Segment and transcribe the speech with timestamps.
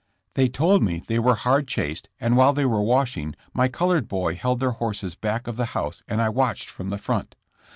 [0.33, 4.33] They told me they were hard chased and while they were washing my colored boy
[4.33, 7.35] held their horses back of the house and I watched from the front.